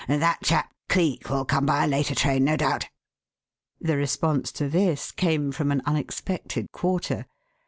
[0.07, 2.89] That chap Cleek will come by a later train, no doubt."
[3.79, 7.27] The response to this came from an unexpected quarter.